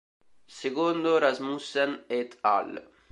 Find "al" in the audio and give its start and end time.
2.41-2.71